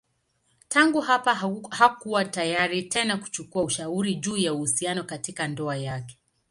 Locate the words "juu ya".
4.15-4.53